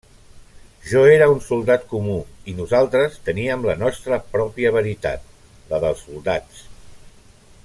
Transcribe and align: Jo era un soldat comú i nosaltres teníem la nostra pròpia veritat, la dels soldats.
Jo 0.91 1.01
era 1.15 1.27
un 1.33 1.41
soldat 1.47 1.85
comú 1.91 2.15
i 2.53 2.57
nosaltres 2.61 3.19
teníem 3.29 3.69
la 3.71 3.77
nostra 3.85 4.21
pròpia 4.33 4.75
veritat, 4.81 5.29
la 5.75 5.85
dels 5.89 6.07
soldats. 6.09 6.69